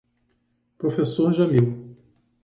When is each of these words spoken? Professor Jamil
Professor 0.79 1.29
Jamil 1.29 1.93